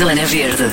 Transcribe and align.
Zona 0.00 0.24
Verde. 0.24 0.64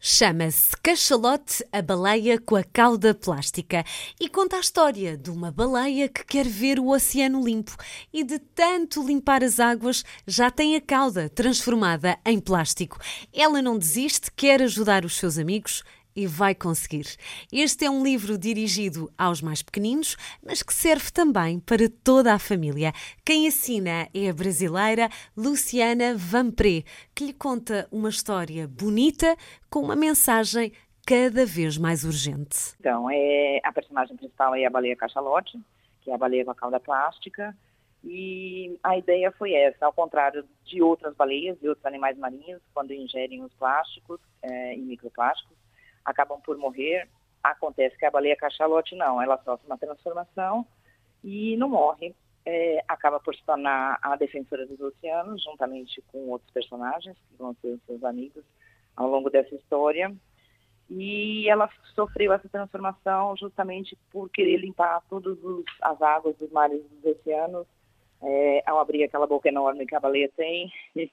Chama-se 0.00 0.74
Cachalote, 0.82 1.62
a 1.70 1.82
baleia 1.82 2.40
com 2.40 2.56
a 2.56 2.64
cauda 2.64 3.14
plástica 3.14 3.84
e 4.18 4.26
conta 4.26 4.56
a 4.56 4.60
história 4.60 5.18
de 5.18 5.30
uma 5.30 5.52
baleia 5.52 6.08
que 6.08 6.24
quer 6.24 6.46
ver 6.46 6.80
o 6.80 6.88
oceano 6.88 7.44
limpo 7.44 7.76
e 8.10 8.24
de 8.24 8.38
tanto 8.38 9.06
limpar 9.06 9.44
as 9.44 9.60
águas 9.60 10.02
já 10.26 10.50
tem 10.50 10.76
a 10.76 10.80
cauda 10.80 11.28
transformada 11.28 12.18
em 12.24 12.40
plástico. 12.40 12.96
Ela 13.34 13.60
não 13.60 13.76
desiste, 13.76 14.32
quer 14.34 14.62
ajudar 14.62 15.04
os 15.04 15.18
seus 15.18 15.36
amigos 15.36 15.84
e 16.18 16.26
vai 16.26 16.52
conseguir. 16.52 17.06
Este 17.52 17.84
é 17.84 17.90
um 17.90 18.02
livro 18.02 18.36
dirigido 18.36 19.08
aos 19.16 19.40
mais 19.40 19.62
pequeninos, 19.62 20.16
mas 20.44 20.64
que 20.64 20.74
serve 20.74 21.12
também 21.12 21.60
para 21.60 21.88
toda 22.02 22.34
a 22.34 22.40
família. 22.40 22.92
Quem 23.24 23.46
assina 23.46 24.08
é 24.12 24.28
a 24.28 24.34
brasileira 24.34 25.08
Luciana 25.36 26.16
Vampré, 26.16 26.82
que 27.14 27.24
lhe 27.24 27.32
conta 27.32 27.86
uma 27.92 28.08
história 28.08 28.66
bonita 28.66 29.36
com 29.70 29.78
uma 29.78 29.94
mensagem 29.94 30.72
cada 31.06 31.46
vez 31.46 31.78
mais 31.78 32.02
urgente. 32.02 32.74
Então, 32.80 33.08
é, 33.08 33.60
a 33.62 33.72
personagem 33.72 34.16
principal 34.16 34.56
é 34.56 34.64
a 34.66 34.70
baleia 34.70 34.96
cachalote, 34.96 35.56
que 36.00 36.10
é 36.10 36.14
a 36.14 36.18
baleia 36.18 36.44
com 36.44 36.50
a 36.50 36.54
cauda 36.56 36.80
plástica, 36.80 37.56
e 38.02 38.76
a 38.82 38.98
ideia 38.98 39.30
foi 39.30 39.52
essa, 39.52 39.86
ao 39.86 39.92
contrário 39.92 40.44
de 40.64 40.82
outras 40.82 41.14
baleias 41.14 41.56
e 41.62 41.68
outros 41.68 41.86
animais 41.86 42.18
marinhos, 42.18 42.60
quando 42.74 42.92
ingerem 42.92 43.44
os 43.44 43.54
plásticos 43.54 44.20
é, 44.42 44.74
e 44.74 44.80
microplásticos, 44.80 45.56
acabam 46.08 46.40
por 46.40 46.56
morrer. 46.56 47.08
Acontece 47.42 47.96
que 47.96 48.06
a 48.06 48.10
baleia 48.10 48.36
cachalote 48.36 48.96
não, 48.96 49.20
ela 49.22 49.38
sofre 49.44 49.66
uma 49.66 49.78
transformação 49.78 50.66
e 51.22 51.56
não 51.56 51.68
morre. 51.68 52.14
É, 52.46 52.82
acaba 52.88 53.20
por 53.20 53.34
se 53.34 53.44
tornar 53.44 53.98
a 54.00 54.16
defensora 54.16 54.66
dos 54.66 54.80
oceanos, 54.80 55.44
juntamente 55.44 56.02
com 56.10 56.30
outros 56.30 56.50
personagens, 56.50 57.16
que 57.28 57.36
vão 57.36 57.54
ser 57.60 57.78
seus 57.86 58.02
amigos 58.02 58.42
ao 58.96 59.08
longo 59.08 59.28
dessa 59.28 59.54
história. 59.54 60.14
E 60.88 61.46
ela 61.50 61.68
sofreu 61.94 62.32
essa 62.32 62.48
transformação 62.48 63.36
justamente 63.36 63.98
por 64.10 64.30
querer 64.30 64.56
limpar 64.56 65.02
todas 65.10 65.36
as 65.82 66.00
águas 66.00 66.34
dos 66.38 66.50
mares 66.50 66.82
dos 66.82 67.16
oceanos, 67.16 67.66
é, 68.22 68.62
ao 68.66 68.80
abrir 68.80 69.04
aquela 69.04 69.26
boca 69.26 69.48
enorme 69.48 69.86
que 69.86 69.94
a 69.94 70.00
baleia 70.00 70.30
tem 70.34 70.72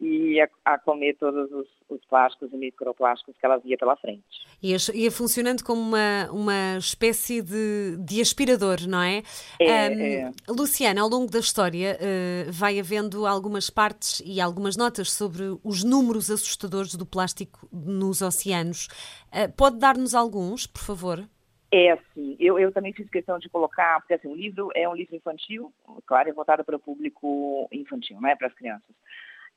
e 0.00 0.40
a, 0.40 0.48
a 0.64 0.78
comer 0.78 1.16
todos 1.16 1.50
os, 1.50 1.66
os, 1.88 2.04
plásticos 2.06 2.52
e 2.52 2.56
microplásticos 2.56 3.34
que 3.36 3.44
ela 3.44 3.58
via 3.58 3.76
pela 3.76 3.96
frente. 3.96 4.22
Ia, 4.62 4.76
ia 4.94 5.10
funcionando 5.10 5.64
como 5.64 5.80
uma, 5.80 6.30
uma 6.30 6.78
espécie 6.78 7.42
de, 7.42 7.96
de 7.98 8.20
aspirador, 8.20 8.86
não 8.86 9.02
é? 9.02 9.22
é, 9.60 9.90
um, 9.90 10.00
é. 10.00 10.30
Luciana, 10.48 11.00
ao 11.02 11.08
longo 11.08 11.30
da 11.30 11.40
história 11.40 11.98
uh, 11.98 12.52
vai 12.52 12.78
havendo 12.78 13.26
algumas 13.26 13.70
partes 13.70 14.22
e 14.24 14.40
algumas 14.40 14.76
notas 14.76 15.10
sobre 15.10 15.42
os 15.64 15.82
números 15.82 16.30
assustadores 16.30 16.94
do 16.94 17.04
plástico 17.04 17.68
nos 17.72 18.22
oceanos. 18.22 18.86
Uh, 19.32 19.52
pode 19.56 19.78
dar-nos 19.78 20.14
alguns, 20.14 20.66
por 20.66 20.82
favor? 20.82 21.28
É 21.70 21.90
assim, 21.90 22.34
eu, 22.40 22.58
eu 22.58 22.72
também 22.72 22.94
fiz 22.94 23.10
questão 23.10 23.38
de 23.38 23.48
colocar, 23.50 24.00
porque 24.00 24.14
assim, 24.14 24.28
o 24.28 24.34
livro 24.34 24.70
é 24.74 24.88
um 24.88 24.94
livro 24.94 25.14
infantil, 25.14 25.70
claro, 26.06 26.30
é 26.30 26.32
voltado 26.32 26.64
para 26.64 26.76
o 26.76 26.80
público 26.80 27.68
infantil, 27.70 28.18
né, 28.22 28.34
para 28.36 28.46
as 28.46 28.54
crianças. 28.54 28.94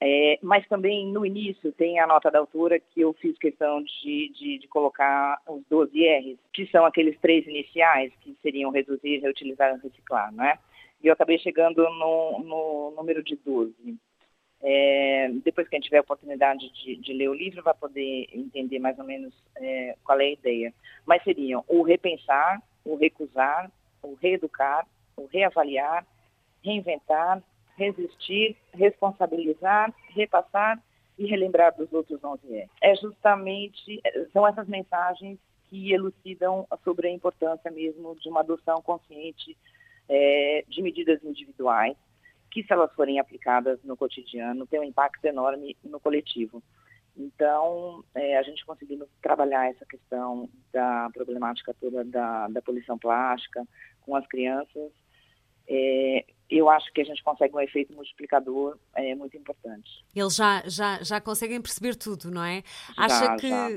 É, 0.04 0.40
mas 0.42 0.68
também 0.68 1.06
no 1.06 1.24
início 1.24 1.72
tem 1.74 2.00
a 2.00 2.08
nota 2.08 2.32
da 2.32 2.40
autora 2.40 2.80
que 2.80 3.02
eu 3.02 3.14
fiz 3.14 3.38
questão 3.38 3.84
de, 3.84 4.30
de, 4.30 4.58
de, 4.58 4.68
colocar 4.68 5.40
os 5.48 5.64
12 5.70 5.92
R's, 5.96 6.40
que 6.52 6.66
são 6.72 6.84
aqueles 6.84 7.20
três 7.20 7.46
iniciais 7.46 8.12
que 8.22 8.36
seriam 8.42 8.72
reduzir, 8.72 9.20
reutilizar 9.20 9.78
e 9.78 9.80
reciclar, 9.80 10.34
né? 10.34 10.58
E 11.04 11.08
eu 11.08 11.14
acabei 11.14 11.38
chegando 11.38 11.84
no, 11.84 12.40
no 12.40 12.94
número 12.98 13.24
de 13.24 13.36
12. 13.46 13.76
É, 14.64 15.30
depois 15.44 15.68
que 15.68 15.76
a 15.76 15.78
gente 15.78 15.86
tiver 15.86 16.00
a 16.00 16.02
oportunidade 16.02 16.68
de, 16.84 16.96
de, 16.96 17.14
ler 17.14 17.30
o 17.30 17.36
livro, 17.36 17.62
vai 17.62 17.74
poder 17.76 18.28
entender 18.34 18.80
mais 18.80 18.98
ou 18.98 19.06
menos 19.06 19.32
é, 19.58 19.96
qual 20.04 20.20
é 20.20 20.26
a 20.26 20.32
ideia. 20.32 20.74
Mas 21.06 21.24
seriam 21.24 21.64
o 21.68 21.84
repensar, 21.84 22.60
o 22.84 22.96
recusar, 22.96 23.72
o 24.02 24.16
reeducar, 24.16 24.88
o 25.16 25.26
reavaliar, 25.26 26.08
reinventar, 26.64 27.44
resistir, 27.82 28.56
responsabilizar, 28.74 29.94
repassar 30.10 30.82
e 31.18 31.26
relembrar 31.26 31.76
dos 31.76 31.92
outros 31.92 32.24
11 32.24 32.56
é. 32.56 32.68
É 32.82 32.96
justamente, 32.96 34.02
são 34.32 34.48
essas 34.48 34.68
mensagens 34.68 35.40
que 35.70 35.92
elucidam 35.92 36.68
sobre 36.84 37.08
a 37.08 37.12
importância 37.12 37.72
mesmo 37.72 38.16
de 38.16 38.30
uma 38.30 38.42
adoção 38.42 38.82
consciente 38.82 39.58
é, 40.08 40.64
de 40.68 40.82
medidas 40.82 41.24
individuais, 41.24 41.96
que 42.52 42.64
se 42.64 42.74
elas 42.74 42.94
forem 42.94 43.20
aplicadas 43.20 43.82
no 43.84 43.96
cotidiano, 43.96 44.68
tem 44.68 44.80
um 44.80 44.84
impacto 44.84 45.24
enorme 45.26 45.78
no 45.84 46.00
coletivo. 46.00 46.62
Então, 47.16 48.04
é, 48.16 48.38
a 48.38 48.44
gente 48.44 48.66
conseguindo 48.66 49.08
trabalhar 49.22 49.70
essa 49.70 49.86
questão 49.86 50.50
da 50.72 51.10
problemática 51.14 51.74
toda 51.80 52.04
da, 52.04 52.48
da 52.48 52.62
poluição 52.62 52.98
plástica 52.98 53.66
com 54.02 54.16
as 54.16 54.26
crianças, 54.28 54.92
é, 55.68 56.26
eu 56.52 56.70
acho 56.70 56.92
que 56.92 57.00
a 57.00 57.06
gente 57.06 57.24
consegue 57.24 57.56
um 57.56 57.62
efeito 57.62 57.94
multiplicador 57.94 58.78
é, 58.94 59.16
muito 59.16 59.38
importante. 59.38 59.90
Eles 60.14 60.36
já, 60.36 60.62
já, 60.68 61.02
já 61.02 61.22
conseguem 61.22 61.62
perceber 61.62 61.96
tudo, 61.96 62.30
não 62.30 62.44
é? 62.44 62.62
Já, 62.98 63.06
Acha 63.06 63.36
que 63.38 63.50
já. 63.50 63.68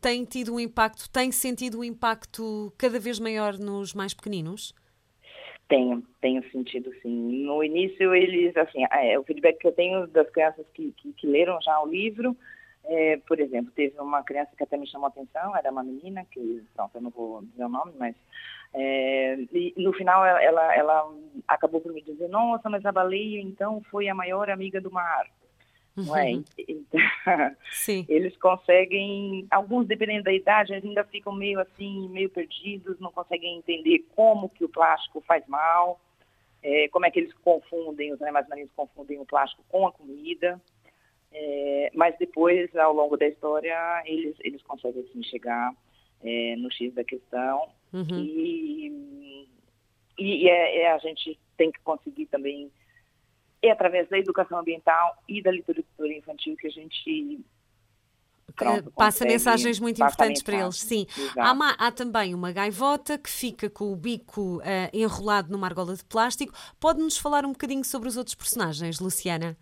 tem 0.00 0.24
tido 0.24 0.54
um 0.54 0.60
impacto, 0.60 1.08
tem 1.08 1.30
sentido 1.30 1.78
um 1.78 1.84
impacto 1.84 2.72
cada 2.76 2.98
vez 2.98 3.20
maior 3.20 3.56
nos 3.56 3.94
mais 3.94 4.12
pequeninos? 4.12 4.74
Tenho, 5.68 6.02
tenho 6.20 6.42
sentido 6.50 6.92
sim. 7.00 7.44
No 7.44 7.62
início 7.62 8.12
eles, 8.14 8.54
assim, 8.56 8.84
é, 8.90 9.18
o 9.18 9.22
feedback 9.22 9.58
que 9.58 9.68
eu 9.68 9.72
tenho 9.72 10.06
das 10.08 10.28
crianças 10.30 10.66
que, 10.74 10.92
que, 10.92 11.12
que 11.12 11.26
leram 11.26 11.58
já 11.62 11.80
o 11.80 11.86
livro, 11.86 12.36
é, 12.84 13.16
por 13.26 13.38
exemplo, 13.40 13.72
teve 13.72 13.98
uma 14.00 14.22
criança 14.22 14.50
que 14.56 14.62
até 14.62 14.76
me 14.76 14.86
chamou 14.86 15.06
a 15.06 15.08
atenção, 15.08 15.56
era 15.56 15.70
uma 15.70 15.84
menina, 15.84 16.24
que, 16.30 16.62
pronto, 16.74 16.94
eu 16.94 17.00
não 17.00 17.10
vou 17.10 17.42
dizer 17.42 17.64
o 17.64 17.68
nome, 17.68 17.92
mas 17.98 18.14
é, 18.74 19.36
e 19.52 19.74
no 19.76 19.92
final 19.92 20.24
ela, 20.24 20.74
ela, 20.74 21.14
acabou 21.46 21.80
por 21.80 21.92
me 21.92 22.02
dizer, 22.02 22.28
nossa, 22.28 22.70
mas 22.70 22.84
a 22.84 22.92
baleia 22.92 23.40
então 23.40 23.82
foi 23.90 24.08
a 24.08 24.14
maior 24.14 24.50
amiga 24.50 24.80
do 24.80 24.90
mar. 24.90 25.26
Uhum. 25.96 26.04
Não 26.06 26.16
é? 26.16 26.32
Então, 26.58 27.56
Sim. 27.70 28.04
Eles 28.08 28.36
conseguem, 28.38 29.46
alguns 29.50 29.86
dependendo 29.86 30.24
da 30.24 30.32
idade, 30.32 30.72
ainda 30.72 31.04
ficam 31.04 31.32
meio 31.32 31.60
assim, 31.60 32.08
meio 32.08 32.30
perdidos, 32.30 32.98
não 32.98 33.12
conseguem 33.12 33.58
entender 33.58 34.04
como 34.14 34.48
que 34.48 34.64
o 34.64 34.68
plástico 34.68 35.22
faz 35.26 35.46
mal, 35.46 36.00
é, 36.62 36.88
como 36.88 37.04
é 37.06 37.10
que 37.10 37.20
eles 37.20 37.32
confundem, 37.44 38.12
os 38.12 38.22
animais 38.22 38.48
marinhos 38.48 38.70
confundem 38.74 39.18
o 39.18 39.26
plástico 39.26 39.62
com 39.68 39.86
a 39.86 39.92
comida. 39.92 40.60
É, 41.34 41.90
mas 41.94 42.16
depois, 42.18 42.74
ao 42.76 42.92
longo 42.92 43.16
da 43.16 43.26
história, 43.26 44.02
eles, 44.04 44.36
eles 44.40 44.62
conseguem 44.62 45.02
assim, 45.02 45.22
chegar 45.22 45.74
é, 46.22 46.56
no 46.56 46.70
X 46.70 46.92
da 46.94 47.04
questão 47.04 47.70
Uhum. 47.92 48.24
E, 48.24 49.48
e 50.18 50.48
é, 50.48 50.82
é, 50.82 50.92
a 50.92 50.98
gente 50.98 51.38
tem 51.56 51.70
que 51.70 51.78
conseguir 51.80 52.26
também, 52.26 52.72
é 53.60 53.70
através 53.70 54.08
da 54.08 54.18
educação 54.18 54.58
ambiental 54.58 55.22
e 55.28 55.42
da 55.42 55.50
literatura 55.50 56.12
infantil 56.12 56.56
que 56.56 56.66
a 56.66 56.70
gente 56.70 57.44
Pronto, 58.56 58.90
passa 58.92 59.24
mensagens 59.24 59.78
muito 59.78 60.02
importantes 60.02 60.42
para 60.42 60.62
eles. 60.62 60.76
Sim. 60.76 61.06
Há, 61.38 61.52
uma, 61.52 61.70
há, 61.72 61.90
também 61.90 62.34
uma 62.34 62.52
gaivota 62.52 63.16
que 63.16 63.30
fica 63.30 63.70
com 63.70 63.92
o 63.92 63.96
bico 63.96 64.58
uh, 64.58 64.62
enrolado 64.92 65.50
numa 65.50 65.66
argola 65.66 65.94
de 65.94 66.04
plástico. 66.04 66.52
Pode-nos 66.78 67.16
falar 67.16 67.46
um 67.46 67.52
bocadinho 67.52 67.84
sobre 67.84 68.08
os 68.08 68.16
outros 68.16 68.34
personagens, 68.34 69.00
Luciana? 69.00 69.56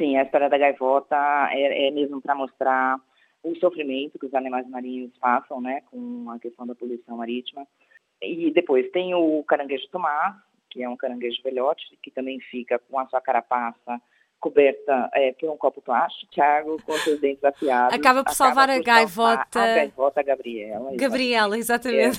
Sim, 0.00 0.16
a 0.16 0.22
história 0.22 0.48
da 0.48 0.56
gaivota 0.56 1.14
é, 1.52 1.88
é 1.88 1.90
mesmo 1.90 2.22
para 2.22 2.34
mostrar 2.34 2.98
o 3.42 3.54
sofrimento 3.56 4.18
que 4.18 4.24
os 4.24 4.34
animais 4.34 4.66
marinhos 4.66 5.12
passam, 5.18 5.60
né, 5.60 5.82
com 5.90 6.30
a 6.30 6.38
questão 6.38 6.66
da 6.66 6.74
poluição 6.74 7.18
marítima. 7.18 7.66
E 8.22 8.50
depois 8.50 8.90
tem 8.92 9.14
o 9.14 9.44
caranguejo 9.44 9.86
Tomás, 9.90 10.36
que 10.70 10.82
é 10.82 10.88
um 10.88 10.96
caranguejo 10.96 11.42
velhote, 11.42 11.84
que 12.02 12.10
também 12.10 12.40
fica 12.40 12.78
com 12.78 12.98
a 12.98 13.06
sua 13.08 13.20
carapaça 13.20 14.00
coberta 14.38 15.10
é, 15.12 15.34
por 15.34 15.50
um 15.50 15.56
copo 15.58 15.82
plástico, 15.82 16.32
Thiago, 16.32 16.80
com 16.82 16.92
seus 16.94 17.20
dentes 17.20 17.44
afiados. 17.44 17.94
Acaba 17.94 18.24
por 18.24 18.32
salvar 18.32 18.68
por 18.68 18.76
a 18.76 18.78
gaivota. 18.78 19.60
A 19.60 19.66
gaivota 19.66 20.22
Gabriela. 20.22 20.92
Gabriela, 20.96 21.58
exatamente. 21.58 22.18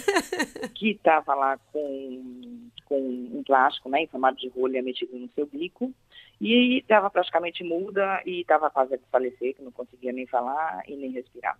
É, 0.62 0.68
que 0.68 0.92
estava 0.92 1.34
lá 1.34 1.58
com, 1.74 2.61
com 2.92 3.00
um 3.00 3.42
plástico, 3.42 3.88
né, 3.88 4.02
em 4.02 4.08
formato 4.08 4.38
de 4.38 4.50
rolha 4.50 4.84
metido 4.84 5.18
no 5.18 5.30
seu 5.30 5.46
bico. 5.46 5.94
E 6.42 6.80
estava 6.80 7.10
praticamente 7.10 7.64
muda 7.64 8.22
e 8.26 8.42
estava 8.42 8.70
quase 8.70 8.96
a 8.96 8.98
desfalecer, 8.98 9.56
que 9.56 9.62
não 9.62 9.72
conseguia 9.72 10.12
nem 10.12 10.28
falar 10.28 10.84
e 10.90 10.96
nem 10.98 11.10
respirar. 11.12 11.58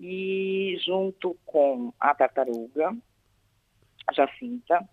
E 0.00 0.78
junto 0.82 1.36
com 1.44 1.92
a 2.00 2.14
tartaruga, 2.14 2.96
a 4.06 4.12
Jacinta, 4.14 4.88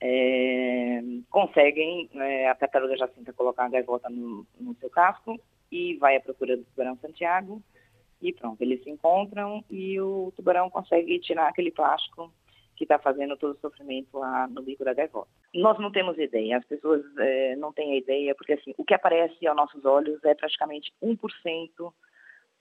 é, 0.00 1.00
conseguem 1.30 2.10
é, 2.14 2.48
a 2.48 2.54
tartaruga 2.56 2.96
Jacinta 2.96 3.32
colocar 3.32 3.66
a 3.66 3.68
gaivota 3.68 4.08
no, 4.10 4.44
no, 4.58 4.74
seu 4.76 4.90
casco 4.90 5.38
e 5.70 5.94
vai 5.98 6.16
à 6.16 6.20
procura 6.20 6.56
do 6.56 6.64
tubarão 6.64 6.96
Santiago. 6.96 7.62
E 8.20 8.32
pronto, 8.32 8.60
eles 8.60 8.82
se 8.82 8.90
encontram 8.90 9.64
e 9.70 10.00
o 10.00 10.32
tubarão 10.34 10.68
consegue 10.68 11.20
tirar 11.20 11.46
aquele 11.46 11.70
plástico 11.70 12.32
que 12.80 12.84
está 12.84 12.98
fazendo 12.98 13.36
todo 13.36 13.52
o 13.52 13.60
sofrimento 13.60 14.16
lá 14.16 14.48
no 14.48 14.62
bico 14.62 14.82
da 14.82 14.94
gaivota. 14.94 15.28
Nós 15.54 15.78
não 15.78 15.92
temos 15.92 16.16
ideia, 16.16 16.56
as 16.56 16.64
pessoas 16.64 17.04
é, 17.18 17.54
não 17.56 17.74
têm 17.74 17.98
ideia, 17.98 18.34
porque 18.34 18.54
assim, 18.54 18.72
o 18.78 18.84
que 18.86 18.94
aparece 18.94 19.46
aos 19.46 19.54
nossos 19.54 19.84
olhos 19.84 20.24
é 20.24 20.34
praticamente 20.34 20.90
1% 21.02 21.92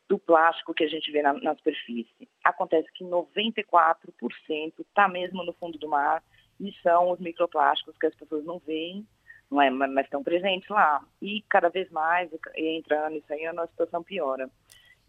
do 0.09 0.19
plástico 0.19 0.73
que 0.73 0.83
a 0.83 0.89
gente 0.89 1.09
vê 1.09 1.21
na, 1.21 1.31
na 1.31 1.55
superfície. 1.55 2.27
Acontece 2.43 2.91
que 2.95 3.05
94% 3.05 4.73
está 4.79 5.07
mesmo 5.07 5.41
no 5.45 5.53
fundo 5.53 5.77
do 5.77 5.87
mar 5.87 6.21
e 6.59 6.73
são 6.83 7.11
os 7.11 7.19
microplásticos 7.21 7.97
que 7.97 8.07
as 8.07 8.15
pessoas 8.15 8.43
não 8.43 8.59
veem, 8.59 9.07
não 9.49 9.61
é, 9.61 9.69
mas 9.69 10.03
estão 10.03 10.21
presentes 10.21 10.67
lá. 10.67 11.01
E 11.21 11.45
cada 11.47 11.69
vez 11.69 11.89
mais, 11.91 12.29
entrando 12.57 13.15
isso 13.15 13.31
aí, 13.31 13.45
a 13.45 13.67
situação 13.67 14.03
piora 14.03 14.49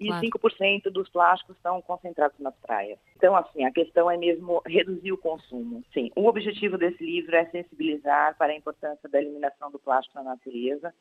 e 0.00 0.06
claro. 0.06 0.26
5% 0.26 0.90
dos 0.90 1.08
plásticos 1.10 1.56
estão 1.56 1.80
concentrados 1.82 2.38
nas 2.40 2.56
praias. 2.56 2.98
Então, 3.14 3.36
assim, 3.36 3.64
a 3.64 3.70
questão 3.70 4.10
é 4.10 4.16
mesmo 4.16 4.62
reduzir 4.66 5.12
o 5.12 5.18
consumo. 5.18 5.84
Sim, 5.92 6.10
o 6.16 6.26
objetivo 6.26 6.78
desse 6.78 7.04
livro 7.04 7.36
é 7.36 7.44
sensibilizar 7.50 8.36
para 8.38 8.52
a 8.52 8.56
importância 8.56 9.08
da 9.08 9.20
eliminação 9.20 9.70
do 9.70 9.78
plástico 9.78 10.16
na 10.16 10.24
natureza 10.24 10.92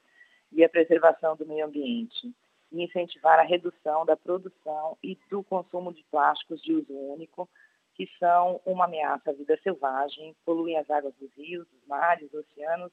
e 0.52 0.64
a 0.64 0.70
preservação 0.70 1.38
do 1.38 1.46
meio 1.46 1.66
ambiente 1.66 2.34
e 2.72 2.84
incentivar 2.84 3.40
a 3.40 3.44
redução 3.44 4.06
da 4.06 4.18
produção 4.18 4.98
e 5.02 5.18
do 5.30 5.42
consumo 5.44 5.94
de 5.94 6.04
plásticos 6.12 6.62
de 6.62 6.74
uso 6.74 6.94
único, 6.94 7.50
que 7.96 8.08
são 8.20 8.62
uma 8.66 8.86
ameaça 8.86 9.32
à 9.32 9.34
vida 9.34 9.58
selvagem, 9.64 10.36
poluem 10.46 10.78
as 10.78 10.90
águas 10.90 11.14
dos 11.16 11.32
rios, 11.36 11.66
dos 11.68 11.88
mares, 11.88 12.30
dos 12.30 12.46
oceanos 12.46 12.92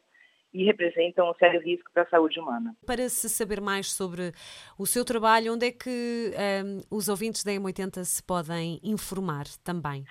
e 0.57 0.65
representam 0.65 1.31
um 1.31 1.35
sério 1.35 1.61
risco 1.61 1.91
para 1.93 2.05
a 2.05 2.09
saúde 2.09 2.41
humana. 2.41 2.75
Para 2.87 3.09
se 3.11 3.29
saber 3.29 3.61
mais 3.61 3.93
sobre 3.93 4.33
o 4.79 4.87
seu 4.87 5.05
trabalho, 5.05 5.53
onde 5.53 5.67
é 5.67 5.71
que 5.71 6.33
um, 6.65 6.97
os 6.97 7.09
ouvintes 7.09 7.45
da 7.45 7.53
M80 7.53 8.03
se 8.05 8.23
podem 8.23 8.81
informar 8.83 9.45
também? 9.63 10.05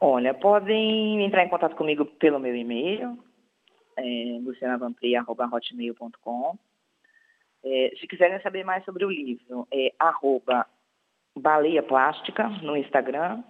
Olha, 0.00 0.32
podem 0.34 1.24
entrar 1.24 1.44
em 1.44 1.48
contato 1.48 1.74
comigo 1.74 2.04
pelo 2.04 2.38
meu 2.38 2.54
e-mail, 2.54 3.18
é. 3.98 4.02
É, 7.64 7.96
se 7.98 8.06
quiserem 8.06 8.40
saber 8.42 8.64
mais 8.64 8.84
sobre 8.84 9.04
o 9.04 9.10
livro, 9.10 9.66
é 9.72 9.92
arroba 9.98 10.66
Baleia 11.36 11.82
Plástica 11.82 12.48
no 12.62 12.76
Instagram. 12.76 13.42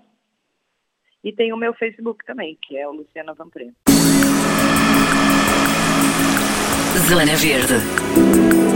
E 1.22 1.32
tem 1.32 1.52
o 1.52 1.56
meu 1.56 1.74
Facebook 1.74 2.24
também, 2.24 2.56
que 2.62 2.78
é 2.78 2.88
o 2.88 2.92
Luciana 2.92 3.34
Vampre. 3.34 3.74
Zona 7.08 7.36
Verde. 7.36 8.75